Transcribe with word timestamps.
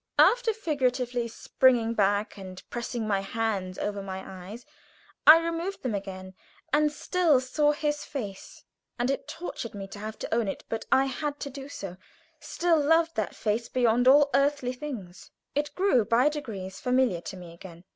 After 0.17 0.51
figuratively 0.51 1.27
springing 1.27 1.93
back 1.93 2.35
and 2.35 2.67
pressing 2.71 3.07
my 3.07 3.19
hands 3.19 3.77
over 3.77 4.01
my 4.01 4.47
eyes, 4.49 4.65
I 5.27 5.37
removed 5.37 5.83
them 5.83 5.93
again, 5.93 6.33
and 6.73 6.91
still 6.91 7.39
saw 7.39 7.71
his 7.73 8.03
face 8.03 8.63
and 8.97 9.11
it 9.11 9.27
tortured 9.27 9.75
me 9.75 9.87
to 9.89 9.99
have 9.99 10.17
to 10.17 10.33
own 10.33 10.47
it, 10.47 10.63
but 10.69 10.85
I 10.91 11.05
had 11.05 11.39
to 11.41 11.51
do 11.51 11.69
so 11.69 11.97
still 12.39 12.81
loved 12.83 13.13
that 13.15 13.35
face 13.35 13.69
beyond 13.69 14.07
all 14.07 14.31
earthly 14.33 14.73
things. 14.73 15.29
It 15.53 15.75
grew 15.75 16.03
by 16.03 16.29
degrees 16.29 16.79
familiar 16.79 17.21
to 17.21 17.37
me 17.37 17.53
again. 17.53 17.83